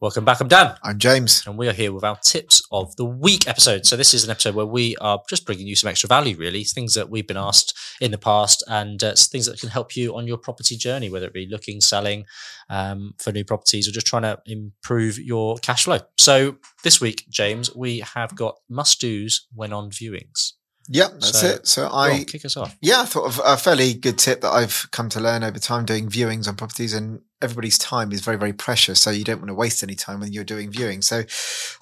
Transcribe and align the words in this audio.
Welcome 0.00 0.24
back. 0.24 0.40
I'm 0.40 0.46
Dan. 0.46 0.76
I'm 0.84 0.96
James. 0.96 1.42
And 1.44 1.58
we 1.58 1.66
are 1.66 1.72
here 1.72 1.92
with 1.92 2.04
our 2.04 2.16
tips 2.22 2.62
of 2.70 2.94
the 2.94 3.04
week 3.04 3.48
episode. 3.48 3.84
So, 3.84 3.96
this 3.96 4.14
is 4.14 4.22
an 4.22 4.30
episode 4.30 4.54
where 4.54 4.64
we 4.64 4.96
are 4.98 5.20
just 5.28 5.44
bringing 5.44 5.66
you 5.66 5.74
some 5.74 5.90
extra 5.90 6.06
value, 6.06 6.36
really, 6.36 6.62
things 6.62 6.94
that 6.94 7.10
we've 7.10 7.26
been 7.26 7.36
asked 7.36 7.76
in 8.00 8.12
the 8.12 8.16
past 8.16 8.62
and 8.68 9.02
uh, 9.02 9.14
things 9.16 9.46
that 9.46 9.58
can 9.58 9.70
help 9.70 9.96
you 9.96 10.16
on 10.16 10.28
your 10.28 10.38
property 10.38 10.76
journey, 10.76 11.10
whether 11.10 11.26
it 11.26 11.32
be 11.32 11.48
looking, 11.50 11.80
selling 11.80 12.26
um, 12.70 13.14
for 13.18 13.32
new 13.32 13.44
properties 13.44 13.88
or 13.88 13.90
just 13.90 14.06
trying 14.06 14.22
to 14.22 14.38
improve 14.46 15.18
your 15.18 15.56
cash 15.56 15.82
flow. 15.82 15.98
So, 16.16 16.58
this 16.84 17.00
week, 17.00 17.24
James, 17.28 17.74
we 17.74 17.98
have 17.98 18.36
got 18.36 18.54
must 18.68 19.00
do's 19.00 19.48
when 19.52 19.72
on 19.72 19.90
viewings. 19.90 20.52
Yep, 20.88 21.10
that's 21.12 21.40
So, 21.40 21.46
it. 21.46 21.66
So 21.66 21.88
I 21.88 22.10
on, 22.12 22.24
kick 22.24 22.44
us 22.44 22.56
off. 22.56 22.76
Yeah, 22.80 23.02
I 23.02 23.04
thought 23.04 23.26
of 23.26 23.40
a 23.44 23.56
fairly 23.56 23.94
good 23.94 24.18
tip 24.18 24.40
that 24.40 24.50
I've 24.50 24.88
come 24.90 25.08
to 25.10 25.20
learn 25.20 25.44
over 25.44 25.58
time 25.58 25.84
doing 25.84 26.08
viewings 26.08 26.48
on 26.48 26.56
properties 26.56 26.94
and 26.94 27.20
everybody's 27.42 27.78
time 27.78 28.10
is 28.10 28.22
very, 28.22 28.38
very 28.38 28.54
precious. 28.54 29.00
So 29.00 29.10
you 29.10 29.24
don't 29.24 29.38
want 29.38 29.48
to 29.48 29.54
waste 29.54 29.82
any 29.82 29.94
time 29.94 30.20
when 30.20 30.32
you're 30.32 30.44
doing 30.44 30.70
viewing. 30.70 31.02
So 31.02 31.18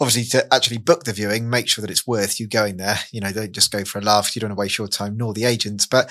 obviously 0.00 0.24
to 0.24 0.52
actually 0.52 0.78
book 0.78 1.04
the 1.04 1.12
viewing, 1.12 1.48
make 1.48 1.68
sure 1.68 1.82
that 1.82 1.90
it's 1.90 2.06
worth 2.06 2.40
you 2.40 2.48
going 2.48 2.78
there. 2.78 2.98
You 3.12 3.20
know, 3.20 3.32
don't 3.32 3.52
just 3.52 3.70
go 3.70 3.84
for 3.84 4.00
a 4.00 4.02
laugh. 4.02 4.34
You 4.34 4.40
don't 4.40 4.50
want 4.50 4.58
to 4.58 4.60
waste 4.60 4.78
your 4.78 4.88
time 4.88 5.16
nor 5.16 5.32
the 5.32 5.44
agents, 5.44 5.86
but 5.86 6.10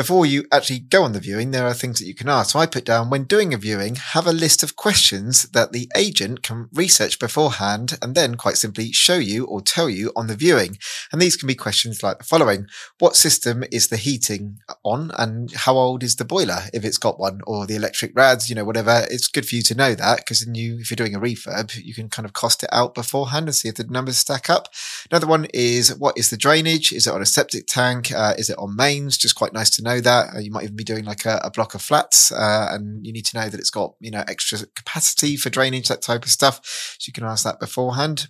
before 0.00 0.24
you 0.24 0.46
actually 0.50 0.78
go 0.78 1.02
on 1.02 1.12
the 1.12 1.20
viewing, 1.20 1.50
there 1.50 1.66
are 1.66 1.74
things 1.74 1.98
that 1.98 2.06
you 2.06 2.14
can 2.14 2.26
ask. 2.26 2.52
So 2.52 2.58
I 2.58 2.64
put 2.64 2.86
down 2.86 3.10
when 3.10 3.24
doing 3.24 3.52
a 3.52 3.58
viewing, 3.58 3.96
have 3.96 4.26
a 4.26 4.32
list 4.32 4.62
of 4.62 4.74
questions 4.74 5.42
that 5.50 5.72
the 5.72 5.90
agent 5.94 6.42
can 6.42 6.70
research 6.72 7.18
beforehand 7.18 7.98
and 8.00 8.14
then 8.14 8.36
quite 8.36 8.56
simply 8.56 8.92
show 8.92 9.18
you 9.18 9.44
or 9.44 9.60
tell 9.60 9.90
you 9.90 10.10
on 10.16 10.26
the 10.26 10.34
viewing. 10.34 10.78
And 11.12 11.20
these 11.20 11.36
can 11.36 11.46
be 11.46 11.54
questions 11.54 12.02
like 12.02 12.16
the 12.16 12.24
following. 12.24 12.66
What 12.98 13.14
system 13.14 13.62
is 13.70 13.88
the 13.88 13.98
heating 13.98 14.60
on 14.86 15.10
and 15.18 15.52
how 15.52 15.74
old 15.74 16.02
is 16.02 16.16
the 16.16 16.24
boiler 16.24 16.62
if 16.72 16.82
it's 16.82 16.96
got 16.96 17.20
one 17.20 17.42
or 17.46 17.66
the 17.66 17.76
electric 17.76 18.16
rads, 18.16 18.48
you 18.48 18.54
know, 18.54 18.64
whatever. 18.64 19.04
It's 19.10 19.28
good 19.28 19.46
for 19.46 19.54
you 19.54 19.62
to 19.64 19.74
know 19.74 19.94
that 19.94 20.20
because 20.20 20.40
then 20.40 20.54
you, 20.54 20.78
if 20.78 20.90
you're 20.90 20.96
doing 20.96 21.14
a 21.14 21.20
refurb, 21.20 21.76
you 21.76 21.92
can 21.92 22.08
kind 22.08 22.24
of 22.24 22.32
cost 22.32 22.62
it 22.62 22.70
out 22.72 22.94
beforehand 22.94 23.48
and 23.48 23.54
see 23.54 23.68
if 23.68 23.74
the 23.74 23.84
numbers 23.84 24.16
stack 24.16 24.48
up. 24.48 24.68
Another 25.10 25.26
one 25.26 25.46
is 25.52 25.94
what 25.94 26.16
is 26.16 26.30
the 26.30 26.38
drainage? 26.38 26.90
Is 26.90 27.06
it 27.06 27.12
on 27.12 27.20
a 27.20 27.26
septic 27.26 27.66
tank? 27.66 28.10
Uh, 28.10 28.32
is 28.38 28.48
it 28.48 28.56
on 28.56 28.74
mains? 28.74 29.18
Just 29.18 29.34
quite 29.34 29.52
nice 29.52 29.68
to 29.68 29.82
know 29.82 29.89
that. 29.98 30.34
Uh, 30.36 30.38
you 30.38 30.50
might 30.50 30.64
even 30.64 30.76
be 30.76 30.84
doing 30.84 31.04
like 31.04 31.24
a, 31.24 31.40
a 31.42 31.50
block 31.50 31.74
of 31.74 31.82
flats 31.82 32.30
uh, 32.30 32.68
and 32.70 33.04
you 33.04 33.12
need 33.12 33.24
to 33.26 33.38
know 33.38 33.48
that 33.48 33.58
it's 33.58 33.70
got, 33.70 33.94
you 33.98 34.10
know, 34.10 34.22
extra 34.28 34.58
capacity 34.76 35.36
for 35.36 35.48
drainage, 35.48 35.88
that 35.88 36.02
type 36.02 36.24
of 36.24 36.30
stuff. 36.30 36.60
So 36.98 37.08
you 37.08 37.12
can 37.12 37.24
ask 37.24 37.42
that 37.44 37.58
beforehand. 37.58 38.28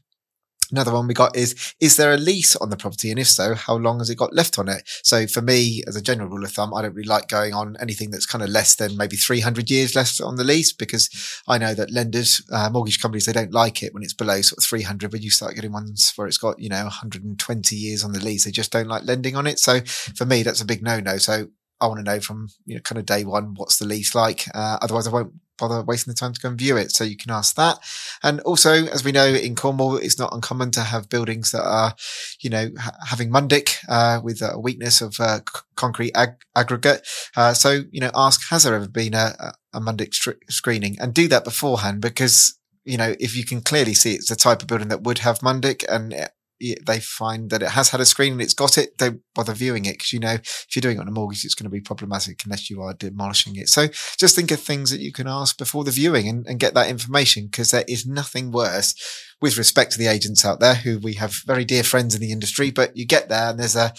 Another 0.71 0.93
one 0.93 1.07
we 1.07 1.15
got 1.15 1.37
is, 1.37 1.75
is 1.81 1.97
there 1.97 2.13
a 2.13 2.17
lease 2.17 2.57
on 2.57 2.71
the 2.71 2.77
property? 2.77 3.11
And 3.11 3.19
if 3.19 3.29
so, 3.29 3.55
how 3.55 3.77
long 3.77 3.99
has 3.99 4.11
it 4.11 4.17
got 4.17 4.35
left 4.35 4.59
on 4.59 4.69
it? 4.69 4.83
So 5.03 5.27
for 5.27 5.43
me, 5.43 5.83
as 5.87 5.97
a 5.97 6.03
general 6.03 6.29
rule 6.29 6.45
of 6.45 6.53
thumb, 6.53 6.75
I 6.75 6.83
don't 6.83 6.95
really 6.95 7.09
like 7.09 7.29
going 7.29 7.55
on 7.55 7.77
anything 7.81 8.11
that's 8.11 8.27
kind 8.27 8.43
of 8.43 8.51
less 8.51 8.75
than 8.75 8.97
maybe 8.97 9.17
300 9.17 9.71
years 9.71 9.95
left 9.95 10.21
on 10.21 10.37
the 10.37 10.45
lease 10.45 10.73
because 10.73 11.11
I 11.49 11.59
know 11.59 11.75
that 11.75 11.91
lenders, 11.91 12.43
uh, 12.53 12.71
mortgage 12.71 13.01
companies, 13.01 13.27
they 13.27 13.33
don't 13.33 13.53
like 13.53 13.83
it 13.83 13.93
when 13.95 14.03
it's 14.03 14.15
below 14.15 14.41
sort 14.43 14.59
of 14.59 14.65
300, 14.65 15.11
but 15.11 15.23
you 15.23 15.31
start 15.31 15.55
getting 15.55 15.73
ones 15.73 16.13
where 16.17 16.27
it's 16.27 16.39
got, 16.39 16.59
you 16.59 16.69
know, 16.69 16.85
120 16.85 17.77
years 17.77 18.05
on 18.05 18.13
the 18.13 18.25
lease. 18.25 18.45
They 18.45 18.51
just 18.51 18.73
don't 18.73 18.89
like 18.89 19.05
lending 19.05 19.37
on 19.37 19.47
it. 19.47 19.59
So 19.59 19.81
for 19.81 20.25
me, 20.25 20.43
that's 20.43 20.61
a 20.61 20.67
big 20.67 20.83
no 20.83 21.01
no. 21.01 21.19
So 21.19 21.49
I 21.81 21.87
want 21.87 21.99
to 21.99 22.05
know 22.05 22.21
from, 22.21 22.49
you 22.67 22.75
know, 22.75 22.81
kind 22.83 22.99
of 22.99 23.07
day 23.07 23.25
one, 23.25 23.55
what's 23.57 23.79
the 23.79 23.87
lease 23.87 24.15
like? 24.15 24.45
Uh, 24.55 24.79
otherwise 24.83 25.07
I 25.07 25.13
won't 25.13 25.33
bother 25.61 25.83
wasting 25.83 26.13
the 26.13 26.19
time 26.19 26.33
to 26.33 26.41
go 26.41 26.49
and 26.49 26.59
view 26.59 26.77
it. 26.77 26.91
So 26.91 27.05
you 27.05 27.17
can 27.17 27.31
ask 27.31 27.55
that. 27.57 27.79
And 28.23 28.41
also, 28.41 28.87
as 28.87 29.05
we 29.05 29.13
know 29.13 29.27
in 29.27 29.55
Cornwall, 29.55 29.97
it's 29.97 30.19
not 30.19 30.35
uncommon 30.35 30.71
to 30.73 30.81
have 30.81 31.09
buildings 31.09 31.53
that 31.53 31.63
are, 31.63 31.95
you 32.41 32.51
know, 32.51 32.71
ha- 32.79 32.97
having 33.09 33.31
mundic, 33.31 33.77
uh, 33.89 34.21
with 34.23 34.43
a 34.43 34.59
weakness 34.59 35.01
of, 35.01 35.21
uh, 35.21 35.39
c- 35.39 35.61
concrete 35.77 36.13
ag- 36.17 36.43
aggregate. 36.57 37.07
Uh, 37.37 37.55
so, 37.55 37.83
you 37.91 38.01
know, 38.01 38.11
ask, 38.15 38.49
has 38.49 38.65
there 38.65 38.75
ever 38.75 38.89
been 38.89 39.15
a, 39.15 39.53
a 39.73 39.81
mundic 39.81 40.15
screening 40.49 40.97
and 40.99 41.15
do 41.15 41.29
that 41.29 41.45
beforehand 41.45 42.01
because, 42.01 42.59
you 42.85 42.97
know, 42.97 43.15
if 43.21 43.37
you 43.37 43.45
can 43.45 43.61
clearly 43.61 43.95
see 43.95 44.15
it's 44.15 44.29
the 44.29 44.37
type 44.37 44.63
of 44.63 44.69
building 44.69 44.89
that 44.89 45.03
would 45.03 45.19
have 45.19 45.41
mundic 45.41 45.85
and 45.89 46.29
they 46.61 47.01
find 47.01 47.51
that 47.51 47.63
it 47.63 47.71
has 47.71 47.91
had 47.91 48.01
a 48.01 48.07
screen 48.07 48.33
and 48.33 48.43
it's 48.43 48.55
got 48.55 48.77
it, 48.77 48.97
don't 48.99 49.21
bother 49.35 49.55
viewing 49.55 49.87
it 49.87 49.93
because 49.95 50.13
you 50.13 50.21
know 50.21 50.35
if 50.35 50.67
you're 50.75 50.81
doing 50.81 50.99
it 50.99 51.01
on 51.01 51.09
a 51.09 51.13
mortgage, 51.13 51.45
it's 51.45 51.55
going 51.55 51.65
to 51.65 51.71
be 51.71 51.81
problematic 51.81 52.43
unless 52.45 52.69
you 52.69 52.83
are 52.83 52.95
demolishing 52.95 53.57
it. 53.57 53.69
So 53.69 53.89
just 54.19 54.37
think 54.37 54.51
of 54.51 54.61
things 54.61 54.91
that 54.91 55.01
you 55.01 55.13
can 55.13 55.27
ask 55.27 55.57
before 55.57 55.85
the 55.85 55.91
viewing 55.91 56.29
and, 56.29 56.47
and 56.47 56.61
get 56.61 56.75
that 56.75 56.91
information 56.91 57.47
because 57.47 57.71
there 57.71 57.85
is 57.89 58.07
nothing 58.07 58.53
worse 58.53 58.95
with 59.41 59.57
respect 59.57 59.93
to 59.93 59.99
the 59.99 60.07
agents 60.07 60.45
out 60.45 60.61
there 60.61 60.75
who 60.75 60.99
we 60.99 61.15
have 61.15 61.35
very 61.47 61.65
dear 61.65 61.83
friends 61.83 62.15
in 62.15 62.21
the 62.21 62.33
industry, 62.33 62.71
but 62.71 62.97
you 62.97 63.07
get 63.07 63.29
there 63.29 63.51
and 63.51 63.59
there's 63.59 63.77
a 63.77 63.93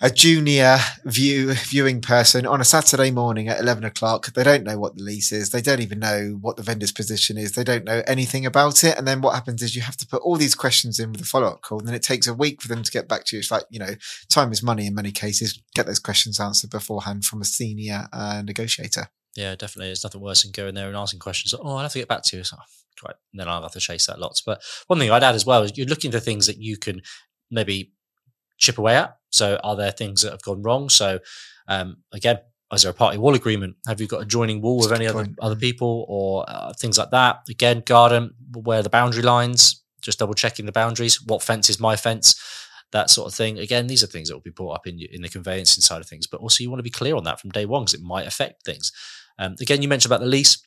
a 0.00 0.10
junior 0.10 0.78
view 1.04 1.52
viewing 1.54 2.00
person 2.00 2.46
on 2.46 2.60
a 2.60 2.64
Saturday 2.64 3.10
morning 3.10 3.48
at 3.48 3.60
11 3.60 3.84
o'clock. 3.84 4.32
They 4.32 4.42
don't 4.42 4.64
know 4.64 4.78
what 4.78 4.96
the 4.96 5.02
lease 5.02 5.30
is. 5.30 5.50
They 5.50 5.60
don't 5.60 5.80
even 5.80 6.00
know 6.00 6.36
what 6.40 6.56
the 6.56 6.62
vendor's 6.62 6.90
position 6.90 7.38
is. 7.38 7.52
They 7.52 7.62
don't 7.62 7.84
know 7.84 8.02
anything 8.06 8.44
about 8.44 8.82
it. 8.82 8.98
And 8.98 9.06
then 9.06 9.20
what 9.20 9.34
happens 9.34 9.62
is 9.62 9.76
you 9.76 9.82
have 9.82 9.96
to 9.98 10.06
put 10.06 10.22
all 10.22 10.36
these 10.36 10.56
questions 10.56 10.98
in 10.98 11.12
with 11.12 11.20
a 11.20 11.24
follow 11.24 11.46
up 11.46 11.62
call. 11.62 11.78
And 11.78 11.86
then 11.86 11.94
it 11.94 12.02
takes 12.02 12.26
a 12.26 12.34
week 12.34 12.60
for 12.60 12.68
them 12.68 12.82
to 12.82 12.90
get 12.90 13.08
back 13.08 13.24
to 13.26 13.36
you. 13.36 13.40
It's 13.40 13.52
like, 13.52 13.64
you 13.70 13.78
know, 13.78 13.94
time 14.28 14.50
is 14.50 14.62
money 14.62 14.86
in 14.86 14.94
many 14.94 15.12
cases. 15.12 15.62
Get 15.74 15.86
those 15.86 16.00
questions 16.00 16.40
answered 16.40 16.70
beforehand 16.70 17.24
from 17.24 17.40
a 17.40 17.46
senior 17.46 18.08
uh, 18.12 18.42
negotiator. 18.44 19.08
Yeah, 19.36 19.54
definitely. 19.54 19.88
There's 19.88 20.04
nothing 20.04 20.20
worse 20.20 20.42
than 20.42 20.52
going 20.52 20.74
there 20.74 20.88
and 20.88 20.96
asking 20.96 21.20
questions. 21.20 21.54
Oh, 21.54 21.76
I'll 21.76 21.78
have 21.78 21.92
to 21.92 21.98
get 21.98 22.08
back 22.08 22.22
to 22.24 22.36
you. 22.36 22.44
So, 22.44 22.56
right. 23.04 23.16
Then 23.32 23.48
I'll 23.48 23.62
have 23.62 23.72
to 23.72 23.80
chase 23.80 24.06
that 24.06 24.20
lots. 24.20 24.42
But 24.42 24.60
one 24.88 24.98
thing 24.98 25.10
I'd 25.10 25.22
add 25.22 25.34
as 25.34 25.46
well 25.46 25.62
is 25.62 25.72
you're 25.76 25.86
looking 25.86 26.10
for 26.12 26.20
things 26.20 26.46
that 26.46 26.58
you 26.58 26.76
can 26.76 27.00
maybe 27.50 27.92
chip 28.58 28.78
away 28.78 28.96
at. 28.96 29.16
So, 29.34 29.58
are 29.64 29.76
there 29.76 29.90
things 29.90 30.22
that 30.22 30.30
have 30.30 30.42
gone 30.42 30.62
wrong? 30.62 30.88
So, 30.88 31.18
um, 31.66 31.96
again, 32.12 32.38
is 32.72 32.82
there 32.82 32.90
a 32.90 32.94
party 32.94 33.18
wall 33.18 33.34
agreement? 33.34 33.76
Have 33.86 34.00
you 34.00 34.06
got 34.06 34.22
a 34.22 34.24
joining 34.24 34.62
wall 34.62 34.78
with 34.78 34.90
That's 34.90 35.00
a 35.00 35.04
any 35.04 35.06
other 35.10 35.28
other 35.40 35.56
people 35.56 36.06
or 36.08 36.44
uh, 36.48 36.72
things 36.74 36.98
like 36.98 37.10
that? 37.10 37.40
Again, 37.48 37.82
garden, 37.84 38.34
where 38.52 38.78
are 38.80 38.82
the 38.82 38.90
boundary 38.90 39.22
lines? 39.22 39.82
Just 40.00 40.18
double 40.18 40.34
checking 40.34 40.66
the 40.66 40.72
boundaries. 40.72 41.20
What 41.20 41.42
fence 41.42 41.68
is 41.68 41.80
my 41.80 41.96
fence? 41.96 42.40
That 42.92 43.10
sort 43.10 43.26
of 43.26 43.34
thing. 43.34 43.58
Again, 43.58 43.88
these 43.88 44.04
are 44.04 44.06
things 44.06 44.28
that 44.28 44.34
will 44.34 44.40
be 44.40 44.50
brought 44.50 44.74
up 44.74 44.86
in 44.86 45.00
in 45.00 45.22
the 45.22 45.28
conveyancing 45.28 45.82
side 45.82 46.00
of 46.00 46.06
things, 46.06 46.26
but 46.26 46.40
also 46.40 46.62
you 46.62 46.70
want 46.70 46.78
to 46.78 46.84
be 46.84 46.90
clear 46.90 47.16
on 47.16 47.24
that 47.24 47.40
from 47.40 47.50
day 47.50 47.66
one 47.66 47.82
because 47.82 47.94
it 47.94 48.02
might 48.02 48.26
affect 48.26 48.64
things. 48.64 48.92
Um, 49.38 49.56
again, 49.60 49.82
you 49.82 49.88
mentioned 49.88 50.12
about 50.12 50.20
the 50.20 50.30
lease. 50.30 50.58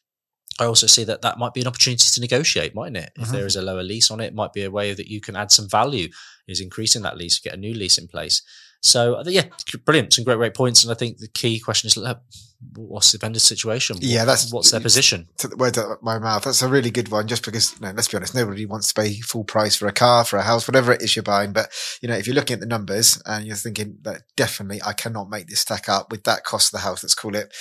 I 0.59 0.65
also 0.65 0.87
see 0.87 1.03
that 1.03 1.21
that 1.21 1.37
might 1.37 1.53
be 1.53 1.61
an 1.61 1.67
opportunity 1.67 2.03
to 2.11 2.21
negotiate, 2.21 2.73
mightn't 2.73 2.97
it? 2.97 3.11
If 3.15 3.27
Mhm. 3.27 3.31
there 3.31 3.45
is 3.45 3.55
a 3.55 3.61
lower 3.61 3.83
lease 3.83 4.09
on 4.09 4.19
it, 4.19 4.27
it 4.27 4.33
might 4.35 4.53
be 4.53 4.63
a 4.63 4.71
way 4.71 4.93
that 4.93 5.07
you 5.07 5.21
can 5.21 5.35
add 5.35 5.51
some 5.51 5.69
value, 5.69 6.09
is 6.47 6.59
increasing 6.59 7.03
that 7.03 7.17
lease, 7.17 7.39
get 7.39 7.53
a 7.53 7.57
new 7.57 7.73
lease 7.73 7.97
in 7.97 8.07
place. 8.07 8.41
So, 8.81 9.21
yeah, 9.25 9.45
brilliant. 9.85 10.13
Some 10.13 10.23
great, 10.23 10.37
great 10.37 10.53
points. 10.53 10.83
And 10.83 10.91
I 10.91 10.95
think 10.95 11.17
the 11.17 11.27
key 11.27 11.59
question 11.59 11.87
is 11.87 11.97
what's 12.75 13.11
the 13.11 13.17
vendor's 13.17 13.43
situation? 13.43 13.97
Yeah, 13.99 14.25
that's- 14.25 14.51
what's 14.51 14.71
their 14.71 14.79
position? 14.79 15.27
took 15.37 15.51
the 15.51 15.57
words 15.57 15.77
out 15.77 15.91
of 15.91 16.01
my 16.01 16.17
mouth. 16.17 16.43
That's 16.43 16.61
a 16.61 16.67
really 16.67 16.89
good 16.89 17.09
one, 17.09 17.27
just 17.27 17.45
because, 17.45 17.73
you 17.73 17.79
know, 17.81 17.91
let's 17.95 18.07
be 18.07 18.17
honest, 18.17 18.33
nobody 18.33 18.65
wants 18.65 18.87
to 18.87 18.93
pay 18.99 19.19
full 19.21 19.43
price 19.43 19.75
for 19.75 19.87
a 19.87 19.91
car, 19.91 20.25
for 20.25 20.37
a 20.37 20.41
house, 20.43 20.67
whatever 20.67 20.91
it 20.91 21.01
is 21.01 21.15
you're 21.15 21.23
buying. 21.23 21.53
But, 21.53 21.69
you 22.01 22.07
know, 22.07 22.15
if 22.15 22.25
you're 22.25 22.35
looking 22.35 22.55
at 22.55 22.59
the 22.59 22.65
numbers 22.65 23.21
and 23.25 23.45
you're 23.45 23.55
thinking 23.55 23.97
that 24.01 24.23
definitely 24.35 24.81
I 24.83 24.93
cannot 24.93 25.29
make 25.29 25.47
this 25.47 25.59
stack 25.59 25.87
up 25.87 26.11
with 26.11 26.23
that 26.23 26.43
cost 26.43 26.67
of 26.73 26.79
the 26.79 26.83
house, 26.85 27.03
let's 27.03 27.13
call 27.13 27.35
it 27.35 27.53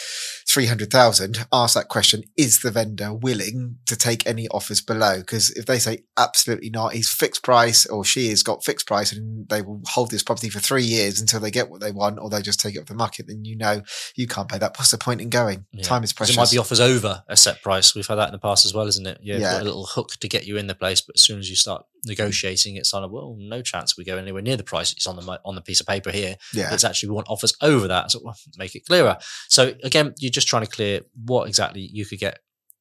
300,000, 0.48 1.46
ask 1.52 1.74
that 1.74 1.88
question. 1.88 2.22
Is 2.36 2.60
the 2.60 2.70
vendor 2.70 3.12
willing 3.12 3.76
to 3.86 3.96
take 3.96 4.26
any 4.26 4.48
offers 4.48 4.80
below? 4.80 5.18
Because 5.18 5.50
if 5.50 5.66
they 5.66 5.78
say 5.78 6.04
absolutely 6.16 6.70
not, 6.70 6.94
he's 6.94 7.10
fixed 7.10 7.42
price 7.42 7.84
or 7.86 8.04
she 8.04 8.30
has 8.30 8.42
got 8.42 8.64
fixed 8.64 8.86
price 8.86 9.12
and 9.12 9.48
they 9.48 9.60
will 9.60 9.82
hold 9.86 10.10
this 10.10 10.22
property 10.22 10.48
for 10.48 10.60
three 10.60 10.84
years 10.84 11.20
until 11.20 11.40
they 11.40 11.50
get 11.50 11.68
what 11.68 11.80
they 11.80 11.92
want 11.92 12.18
or 12.18 12.30
they 12.30 12.40
just 12.40 12.60
take 12.60 12.74
it 12.74 12.80
off 12.80 12.86
the 12.86 12.94
market, 12.94 13.26
then 13.26 13.44
you 13.44 13.56
know 13.56 13.82
you 14.14 14.26
can't 14.26 14.48
pay 14.48 14.58
that. 14.58 14.74
What's 14.86 14.92
the 14.92 14.98
point 15.04 15.20
in 15.20 15.30
going? 15.30 15.66
Yeah. 15.72 15.82
Time 15.82 16.04
is 16.04 16.12
precious. 16.12 16.36
It 16.36 16.38
might 16.38 16.48
be 16.52 16.58
offers 16.58 16.78
over 16.78 17.24
a 17.26 17.36
set 17.36 17.60
price. 17.60 17.92
We've 17.96 18.06
had 18.06 18.14
that 18.14 18.28
in 18.28 18.32
the 18.32 18.38
past 18.38 18.64
as 18.64 18.72
well, 18.72 18.86
isn't 18.86 19.04
it? 19.04 19.18
Yeah, 19.20 19.34
you've 19.34 19.42
Yeah. 19.42 19.52
got 19.54 19.62
a 19.62 19.64
little 19.64 19.84
hook 19.84 20.12
to 20.20 20.28
get 20.28 20.46
you 20.46 20.56
in 20.58 20.68
the 20.68 20.76
place, 20.76 21.00
but 21.00 21.16
as 21.16 21.22
soon 21.22 21.40
as 21.40 21.50
you 21.50 21.56
start 21.56 21.84
negotiating, 22.04 22.76
it's 22.76 22.94
on 22.94 23.02
a 23.02 23.08
well, 23.08 23.34
no 23.36 23.62
chance 23.62 23.96
we 23.96 24.04
go 24.04 24.16
anywhere 24.16 24.42
near 24.42 24.56
the 24.56 24.62
price. 24.62 24.92
It's 24.92 25.08
on 25.08 25.16
the 25.16 25.40
on 25.44 25.56
the 25.56 25.60
piece 25.60 25.80
of 25.80 25.88
paper 25.88 26.12
here. 26.12 26.36
yeah. 26.54 26.72
It's 26.72 26.84
actually 26.84 27.08
we 27.08 27.16
want 27.16 27.26
offers 27.28 27.52
over 27.62 27.88
that, 27.88 28.12
so 28.12 28.20
well, 28.22 28.36
make 28.58 28.76
it 28.76 28.86
clearer. 28.86 29.18
So 29.48 29.74
again, 29.82 30.14
you're 30.18 30.30
just 30.30 30.46
trying 30.46 30.64
to 30.64 30.70
clear 30.70 31.00
what 31.24 31.48
exactly 31.48 31.80
you 31.92 32.06
could 32.06 32.20
get 32.20 32.38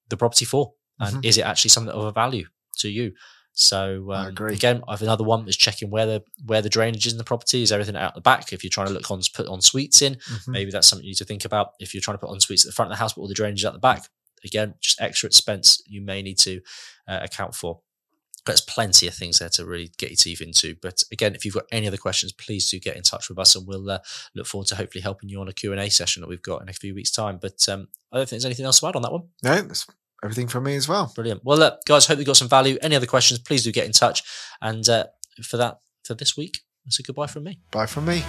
the 0.10 0.18
property 0.18 0.46
for, 0.46 0.74
and 1.00 1.18
Mhm. 1.24 1.26
is 1.26 1.40
it 1.40 1.42
actually 1.42 1.72
something 1.72 1.92
of 1.92 2.04
a 2.06 2.12
value 2.12 2.46
to 2.82 2.88
you? 2.88 3.14
So 3.58 4.12
I 4.12 4.24
um, 4.24 4.28
agree. 4.28 4.54
again, 4.54 4.84
I've 4.88 5.02
another 5.02 5.24
one 5.24 5.48
is 5.48 5.56
checking 5.56 5.90
where 5.90 6.06
the 6.06 6.24
where 6.46 6.62
the 6.62 6.70
drainage 6.70 7.06
is 7.08 7.14
in 7.14 7.18
the 7.18 7.24
property. 7.24 7.62
Is 7.64 7.72
everything 7.72 7.96
out 7.96 8.14
the 8.14 8.22
back? 8.22 8.52
If 8.52 8.64
you're 8.64 8.70
trying 8.70 8.88
to 8.88 8.94
look 8.94 9.10
on 9.10 9.22
put 9.34 9.50
en 9.50 9.62
suites 9.62 10.02
in, 10.02 10.16
Mhm. 10.16 10.48
maybe 10.50 10.72
that's 10.72 10.88
something 10.88 11.06
you 11.06 11.12
need 11.12 11.18
to 11.18 11.26
think 11.26 11.46
about. 11.46 11.72
If 11.80 11.94
you're 11.94 12.02
trying 12.02 12.18
to 12.18 12.26
put 12.26 12.34
en 12.34 12.40
suites 12.42 12.66
at 12.66 12.70
the 12.70 12.76
front 12.76 12.92
of 12.92 12.98
the 12.98 13.00
house, 13.00 13.14
but 13.14 13.22
all 13.22 13.28
the 13.30 13.34
drainage 13.34 13.60
is 13.62 13.66
at 13.66 13.72
the 13.74 13.80
back, 13.80 14.10
again, 14.44 14.76
just 14.82 15.00
extra 15.02 15.28
expense 15.28 15.82
you 15.88 16.02
may 16.02 16.22
need 16.22 16.38
to 16.40 16.60
uh, 17.08 17.20
account 17.24 17.56
for. 17.56 17.80
There's 18.46 18.62
plenty 18.62 19.08
of 19.08 19.14
things 19.16 19.40
there 19.40 19.50
to 19.50 19.66
really 19.66 19.90
get 19.98 20.10
your 20.12 20.18
teeth 20.18 20.40
into. 20.42 20.76
But 20.82 21.04
again, 21.12 21.34
if 21.34 21.46
you've 21.46 21.56
got 21.56 21.66
any 21.72 21.88
other 21.88 21.98
questions, 21.98 22.32
please 22.34 22.70
do 22.70 22.78
get 22.80 22.96
in 22.98 23.02
touch 23.04 23.28
with 23.30 23.40
us, 23.40 23.56
and 23.56 23.66
we'll 23.66 23.90
uh, 23.90 24.00
look 24.36 24.46
forward 24.48 24.68
to 24.68 24.76
hopefully 24.76 25.02
helping 25.02 25.30
you 25.30 25.40
on 25.42 25.48
a 25.48 25.54
Q 25.54 25.72
and 25.72 25.82
A 25.82 25.90
session 25.90 26.22
that 26.22 26.28
we've 26.28 26.42
got 26.44 26.62
in 26.62 26.70
a 26.70 26.74
few 26.74 26.94
weeks' 26.94 27.10
time. 27.10 27.40
But 27.42 27.68
um, 27.70 27.88
I 28.12 28.18
don't 28.18 28.28
think 28.30 28.42
there's 28.42 28.46
anything 28.46 28.66
else 28.66 28.82
to 28.82 28.88
add 28.88 28.96
on 28.98 29.02
that 29.02 29.12
one. 29.14 29.24
No, 29.42 29.62
that's 29.62 29.88
everything 30.26 30.48
from 30.48 30.64
me 30.64 30.76
as 30.76 30.88
well. 30.88 31.12
Brilliant. 31.16 31.42
Well, 31.44 31.62
uh, 31.64 31.78
guys, 31.86 32.06
hope 32.08 32.20
you 32.20 32.26
got 32.26 32.38
some 32.38 32.50
value. 32.50 32.78
Any 32.82 32.96
other 32.96 33.06
questions, 33.06 33.40
please 33.40 33.64
do 33.64 33.72
get 33.72 33.86
in 33.86 33.92
touch. 33.92 34.24
And 34.62 34.88
uh, 34.90 35.06
for 35.44 35.58
that, 35.58 35.80
for 36.04 36.14
this 36.14 36.36
week, 36.36 36.60
that's 36.86 37.00
a 37.00 37.04
goodbye 37.04 37.28
from 37.28 37.44
me. 37.44 37.60
Bye 37.72 37.86
from 37.86 38.06
me. 38.06 38.24